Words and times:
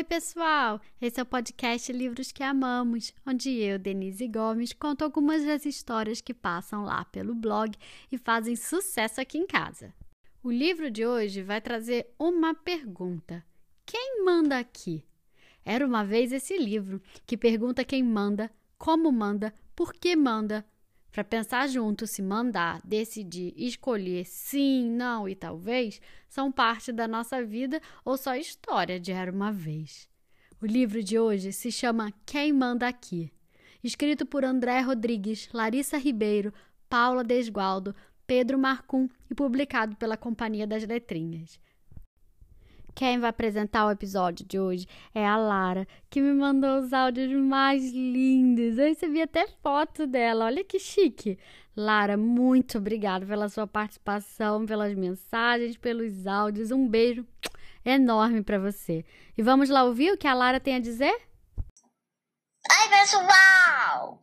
Oi, 0.00 0.04
pessoal! 0.04 0.80
Esse 0.98 1.20
é 1.20 1.22
o 1.22 1.26
podcast 1.26 1.92
Livros 1.92 2.32
que 2.32 2.42
Amamos, 2.42 3.12
onde 3.26 3.50
eu, 3.50 3.78
Denise 3.78 4.26
Gomes, 4.28 4.72
conto 4.72 5.04
algumas 5.04 5.44
das 5.44 5.66
histórias 5.66 6.22
que 6.22 6.32
passam 6.32 6.84
lá 6.84 7.04
pelo 7.04 7.34
blog 7.34 7.76
e 8.10 8.16
fazem 8.16 8.56
sucesso 8.56 9.20
aqui 9.20 9.36
em 9.36 9.46
casa. 9.46 9.92
O 10.42 10.50
livro 10.50 10.90
de 10.90 11.04
hoje 11.04 11.42
vai 11.42 11.60
trazer 11.60 12.14
uma 12.18 12.54
pergunta: 12.54 13.44
Quem 13.84 14.24
manda 14.24 14.58
aqui? 14.58 15.04
Era 15.62 15.86
uma 15.86 16.02
vez 16.02 16.32
esse 16.32 16.56
livro 16.56 17.02
que 17.26 17.36
pergunta 17.36 17.84
quem 17.84 18.02
manda, 18.02 18.50
como 18.78 19.12
manda, 19.12 19.52
por 19.76 19.92
que 19.92 20.16
manda, 20.16 20.64
para 21.12 21.24
pensar 21.24 21.68
junto 21.68 22.06
se 22.06 22.22
mandar, 22.22 22.80
decidir, 22.84 23.52
escolher 23.56 24.24
sim, 24.24 24.88
não 24.90 25.28
e 25.28 25.34
talvez 25.34 26.00
são 26.28 26.52
parte 26.52 26.92
da 26.92 27.08
nossa 27.08 27.44
vida 27.44 27.80
ou 28.04 28.16
só 28.16 28.36
história 28.36 29.00
de 29.00 29.12
era 29.12 29.30
uma 29.30 29.52
vez. 29.52 30.08
O 30.60 30.66
livro 30.66 31.02
de 31.02 31.18
hoje 31.18 31.52
se 31.52 31.72
chama 31.72 32.12
Quem 32.24 32.52
Manda 32.52 32.86
Aqui, 32.86 33.32
escrito 33.82 34.26
por 34.26 34.44
André 34.44 34.80
Rodrigues, 34.80 35.48
Larissa 35.52 35.96
Ribeiro, 35.96 36.52
Paula 36.88 37.24
Desgualdo, 37.24 37.94
Pedro 38.26 38.58
Marcum 38.58 39.08
e 39.28 39.34
publicado 39.34 39.96
pela 39.96 40.16
Companhia 40.16 40.66
das 40.66 40.86
Letrinhas. 40.86 41.58
Quem 42.94 43.18
vai 43.18 43.30
apresentar 43.30 43.86
o 43.86 43.90
episódio 43.90 44.44
de 44.46 44.58
hoje 44.58 44.86
é 45.14 45.26
a 45.26 45.36
Lara, 45.36 45.86
que 46.08 46.20
me 46.20 46.32
mandou 46.32 46.78
os 46.78 46.92
áudios 46.92 47.32
mais 47.32 47.92
lindos. 47.92 48.78
Eu 48.78 48.88
recebi 48.88 49.22
até 49.22 49.46
foto 49.62 50.06
dela. 50.06 50.46
Olha 50.46 50.64
que 50.64 50.78
chique. 50.78 51.38
Lara, 51.76 52.16
muito 52.16 52.78
obrigada 52.78 53.24
pela 53.24 53.48
sua 53.48 53.66
participação, 53.66 54.66
pelas 54.66 54.94
mensagens, 54.94 55.76
pelos 55.76 56.26
áudios. 56.26 56.70
Um 56.70 56.88
beijo 56.88 57.26
enorme 57.84 58.42
para 58.42 58.58
você. 58.58 59.04
E 59.36 59.42
vamos 59.42 59.68
lá 59.68 59.84
ouvir 59.84 60.12
o 60.12 60.18
que 60.18 60.26
a 60.26 60.34
Lara 60.34 60.60
tem 60.60 60.74
a 60.74 60.80
dizer? 60.80 61.14
Oi, 62.70 62.88
pessoal! 62.90 64.22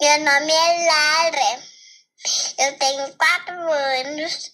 Meu 0.00 0.18
nome 0.18 0.52
é 0.52 0.86
Lara. 0.86 1.62
Eu 2.58 2.78
tenho 2.78 3.16
quatro 3.16 3.54
anos 3.54 4.52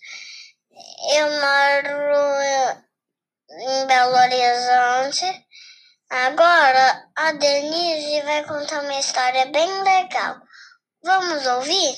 eu 1.15 1.27
moro 1.31 2.83
em 3.51 3.87
Belo 3.87 4.15
Horizonte. 4.15 5.47
Agora 6.11 7.11
a 7.17 7.33
Denise 7.33 8.23
vai 8.23 8.45
contar 8.45 8.83
uma 8.83 8.99
história 8.99 9.47
bem 9.47 9.83
legal. 9.83 10.41
Vamos 11.03 11.47
ouvir? 11.47 11.97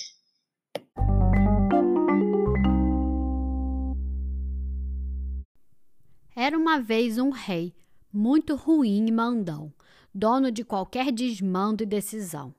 Era 6.34 6.56
uma 6.56 6.80
vez 6.80 7.18
um 7.18 7.30
rei, 7.30 7.74
muito 8.12 8.54
ruim 8.54 9.06
e 9.08 9.12
mandão, 9.12 9.74
dono 10.14 10.52
de 10.52 10.64
qualquer 10.64 11.10
desmando 11.10 11.82
e 11.82 11.86
decisão. 11.86 12.54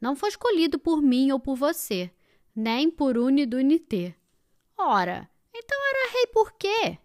Não 0.00 0.16
foi 0.16 0.30
escolhido 0.30 0.78
por 0.78 1.02
mim 1.02 1.30
ou 1.30 1.38
por 1.38 1.54
você, 1.54 2.10
nem 2.56 2.90
por 2.90 3.18
Unidunité. 3.18 4.14
Ora, 4.76 5.29
então 5.62 5.78
era 5.90 6.12
rei 6.12 6.26
por 6.28 6.52
quê? 6.52 6.98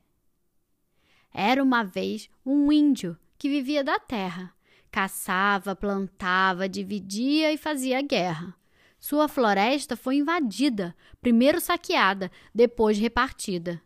Era 1.34 1.61
uma 1.61 1.84
vez 1.84 2.30
um 2.45 2.72
índio 2.72 3.17
que 3.38 3.50
vivia 3.50 3.84
da 3.84 4.00
terra. 4.00 4.53
Caçava, 4.89 5.75
plantava, 5.75 6.70
dividia 6.70 7.52
e 7.52 7.58
fazia 7.58 8.02
guerra. 8.02 8.56
Sua 8.98 9.28
floresta 9.28 9.98
foi 9.98 10.16
invadida, 10.16 10.95
primeiro 11.22 11.59
saqueada, 11.59 12.31
depois 12.53 12.98
repartida. 12.98 13.81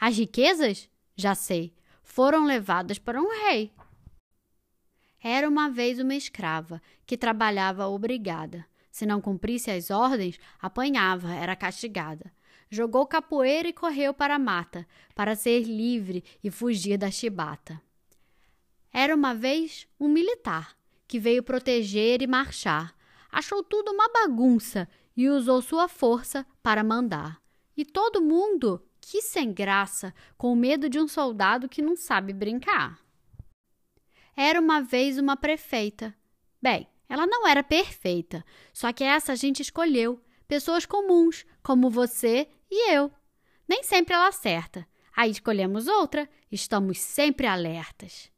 As 0.00 0.16
riquezas, 0.16 0.88
já 1.14 1.34
sei, 1.34 1.74
foram 2.02 2.46
levadas 2.46 2.98
para 2.98 3.20
um 3.20 3.28
rei. 3.28 3.70
Era 5.22 5.46
uma 5.48 5.68
vez 5.68 5.98
uma 5.98 6.14
escrava 6.14 6.80
que 7.04 7.18
trabalhava 7.18 7.86
obrigada. 7.86 8.64
Se 8.90 9.04
não 9.04 9.20
cumprisse 9.20 9.70
as 9.70 9.90
ordens, 9.90 10.38
apanhava, 10.58 11.34
era 11.34 11.54
castigada 11.54 12.32
jogou 12.70 13.06
capoeira 13.06 13.68
e 13.68 13.72
correu 13.72 14.12
para 14.12 14.36
a 14.36 14.38
mata, 14.38 14.86
para 15.14 15.36
ser 15.36 15.62
livre 15.62 16.24
e 16.42 16.50
fugir 16.50 16.96
da 16.98 17.10
chibata. 17.10 17.80
Era 18.92 19.14
uma 19.14 19.34
vez 19.34 19.86
um 19.98 20.08
militar 20.08 20.76
que 21.06 21.18
veio 21.18 21.42
proteger 21.42 22.22
e 22.22 22.26
marchar. 22.26 22.94
Achou 23.30 23.62
tudo 23.62 23.90
uma 23.90 24.08
bagunça 24.08 24.88
e 25.16 25.28
usou 25.28 25.60
sua 25.60 25.88
força 25.88 26.46
para 26.62 26.84
mandar. 26.84 27.40
E 27.76 27.84
todo 27.84 28.22
mundo, 28.22 28.80
que 29.00 29.20
sem 29.20 29.52
graça, 29.52 30.14
com 30.36 30.54
medo 30.54 30.88
de 30.88 30.98
um 30.98 31.08
soldado 31.08 31.68
que 31.68 31.82
não 31.82 31.96
sabe 31.96 32.32
brincar. 32.32 32.98
Era 34.36 34.60
uma 34.60 34.80
vez 34.80 35.18
uma 35.18 35.36
prefeita. 35.36 36.14
Bem, 36.60 36.88
ela 37.08 37.26
não 37.26 37.46
era 37.46 37.62
perfeita, 37.62 38.44
só 38.72 38.92
que 38.92 39.04
essa 39.04 39.32
a 39.32 39.36
gente 39.36 39.60
escolheu. 39.60 40.20
Pessoas 40.46 40.84
comuns, 40.84 41.44
como 41.62 41.90
você 41.90 42.48
e 42.70 42.92
eu. 42.92 43.10
Nem 43.66 43.82
sempre 43.82 44.14
ela 44.14 44.28
acerta. 44.28 44.86
Aí 45.16 45.30
escolhemos 45.30 45.86
outra, 45.86 46.28
estamos 46.50 46.98
sempre 46.98 47.46
alertas. 47.46 48.30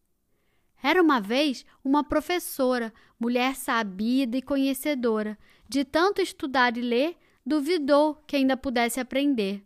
Era 0.83 1.03
uma 1.03 1.21
vez 1.21 1.65
uma 1.83 2.05
professora, 2.05 2.93
mulher 3.19 3.57
sabida 3.57 4.37
e 4.37 4.43
conhecedora. 4.43 5.39
De 5.69 5.85
tanto 5.85 6.21
estudar 6.21 6.77
e 6.77 6.81
ler, 6.81 7.17
duvidou 7.45 8.17
que 8.27 8.37
ainda 8.37 8.57
pudesse 8.57 9.01
aprender. 9.01 9.65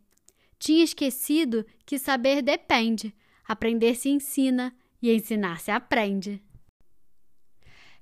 Tinha 0.59 0.85
esquecido 0.85 1.67
que 1.85 1.99
saber 1.99 2.43
depende, 2.43 3.15
aprender 3.47 3.97
se 3.97 4.09
ensina 4.09 4.75
e 5.03 5.13
ensinar 5.13 5.61
se 5.61 5.71
aprende. 5.71 6.43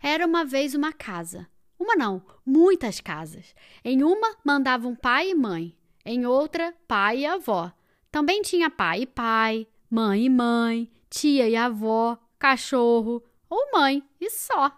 Era 0.01 0.27
uma 0.27 0.45
vez 0.45 0.75
uma 0.75 0.93
casa. 0.93 1.49
Uma 1.79 1.95
não, 1.95 2.23
muitas 2.45 3.01
casas. 3.01 3.55
Em 3.85 4.03
uma 4.03 4.37
mandavam 4.45 4.97
pai 4.97 5.31
e 5.31 5.35
mãe, 5.35 5.77
em 6.05 6.27
outra, 6.27 6.75
pai 6.87 7.19
e 7.19 7.27
avó. 7.27 7.73
Também 8.11 8.43
tinha 8.43 8.69
pai 8.71 9.03
e 9.03 9.07
pai, 9.07 9.67
mãe 9.91 10.25
e 10.25 10.31
mãe, 10.31 10.91
tia 11.09 11.49
e 11.49 11.55
avó, 11.55 12.19
cachorro 12.39 13.23
ou 13.49 13.71
mãe 13.73 14.03
e 14.21 14.31
só. 14.31 14.73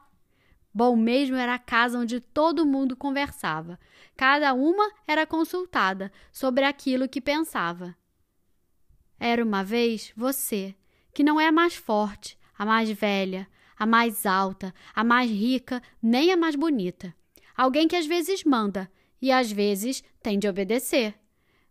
Bom 0.73 0.95
mesmo 0.95 1.37
era 1.37 1.55
a 1.55 1.59
casa 1.59 1.99
onde 1.99 2.21
todo 2.21 2.67
mundo 2.67 2.97
conversava. 2.97 3.79
Cada 4.17 4.53
uma 4.53 4.91
era 5.07 5.27
consultada 5.27 6.13
sobre 6.31 6.65
aquilo 6.65 7.09
que 7.09 7.21
pensava. 7.21 7.97
Era 9.19 9.45
uma 9.45 9.65
vez 9.65 10.13
você, 10.17 10.75
que 11.13 11.25
não 11.25 11.41
é 11.41 11.47
a 11.47 11.53
mais 11.53 11.75
forte, 11.75 12.39
a 12.57 12.65
mais 12.65 12.91
velha, 12.91 13.49
a 13.81 13.85
mais 13.85 14.25
alta, 14.25 14.73
a 14.95 15.03
mais 15.03 15.29
rica, 15.29 15.83
nem 16.01 16.31
a 16.31 16.37
mais 16.37 16.55
bonita. 16.55 17.13
Alguém 17.57 17.89
que 17.89 17.97
às 17.97 18.07
vezes 18.07 18.45
manda 18.45 18.89
e 19.21 19.33
às 19.33 19.51
vezes 19.51 20.05
tem 20.23 20.39
de 20.39 20.47
obedecer 20.47 21.19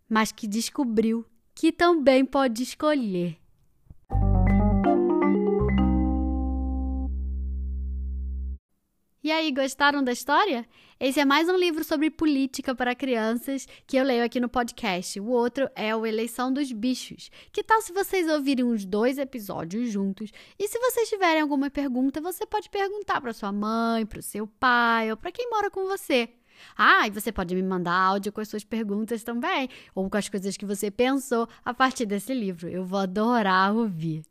mas 0.09 0.31
que 0.31 0.47
descobriu 0.47 1.23
que 1.53 1.71
também 1.71 2.25
pode 2.25 2.63
escolher. 2.63 3.37
E 9.21 9.33
aí, 9.33 9.51
gostaram 9.51 10.01
da 10.01 10.13
história? 10.13 10.65
Esse 10.97 11.19
é 11.19 11.25
mais 11.25 11.49
um 11.49 11.57
livro 11.57 11.83
sobre 11.83 12.09
política 12.09 12.73
para 12.73 12.95
crianças 12.95 13.67
que 13.85 13.97
eu 13.97 14.03
leio 14.05 14.23
aqui 14.23 14.39
no 14.39 14.47
podcast. 14.47 15.19
O 15.19 15.27
outro 15.27 15.69
é 15.75 15.93
o 15.93 16.05
Eleição 16.05 16.53
dos 16.53 16.71
Bichos. 16.71 17.29
Que 17.51 17.61
tal 17.61 17.81
se 17.81 17.91
vocês 17.91 18.29
ouvirem 18.29 18.63
os 18.63 18.85
dois 18.85 19.17
episódios 19.17 19.91
juntos? 19.91 20.31
E 20.57 20.69
se 20.69 20.79
vocês 20.79 21.09
tiverem 21.09 21.41
alguma 21.41 21.69
pergunta, 21.69 22.21
você 22.21 22.45
pode 22.45 22.69
perguntar 22.69 23.19
para 23.19 23.33
sua 23.33 23.51
mãe, 23.51 24.05
para 24.05 24.19
o 24.19 24.23
seu 24.23 24.47
pai 24.47 25.11
ou 25.11 25.17
para 25.17 25.33
quem 25.33 25.49
mora 25.49 25.69
com 25.69 25.85
você. 25.85 26.29
Ah, 26.77 27.05
e 27.05 27.11
você 27.11 27.29
pode 27.29 27.53
me 27.53 27.61
mandar 27.61 27.91
áudio 27.91 28.31
com 28.31 28.39
as 28.39 28.47
suas 28.47 28.63
perguntas 28.63 29.21
também, 29.21 29.67
ou 29.93 30.09
com 30.09 30.15
as 30.15 30.29
coisas 30.29 30.55
que 30.55 30.65
você 30.65 30.89
pensou 30.89 31.45
a 31.65 31.73
partir 31.73 32.05
desse 32.05 32.33
livro. 32.33 32.69
Eu 32.69 32.85
vou 32.85 32.99
adorar 32.99 33.75
ouvir. 33.75 34.23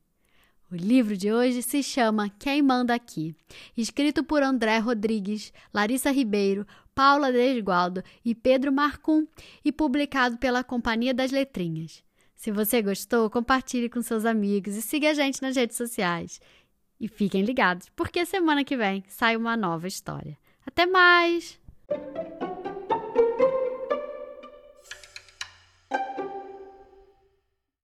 O 0.71 0.77
livro 0.77 1.17
de 1.17 1.33
hoje 1.33 1.63
se 1.63 1.83
chama 1.83 2.29
Quem 2.29 2.61
Manda 2.61 2.95
Aqui, 2.95 3.35
escrito 3.75 4.23
por 4.23 4.43
André 4.43 4.77
Rodrigues, 4.77 5.51
Larissa 5.73 6.11
Ribeiro, 6.11 6.67
Paula 6.95 7.33
Desgualdo 7.33 8.03
e 8.23 8.35
Pedro 8.35 8.71
Marcum 8.71 9.27
e 9.65 9.73
publicado 9.73 10.37
pela 10.37 10.63
Companhia 10.63 11.15
das 11.15 11.31
Letrinhas. 11.31 12.05
Se 12.37 12.53
você 12.53 12.83
gostou, 12.83 13.31
compartilhe 13.31 13.89
com 13.89 14.03
seus 14.03 14.27
amigos 14.27 14.77
e 14.77 14.83
siga 14.83 15.09
a 15.11 15.15
gente 15.15 15.41
nas 15.41 15.57
redes 15.57 15.77
sociais. 15.77 16.39
E 17.01 17.09
fiquem 17.09 17.45
ligados, 17.45 17.89
porque 17.97 18.27
semana 18.27 18.63
que 18.63 18.77
vem 18.77 19.03
sai 19.09 19.37
uma 19.37 19.57
nova 19.57 19.89
história. 19.89 20.37
Até 20.67 20.85
mais! 20.85 21.59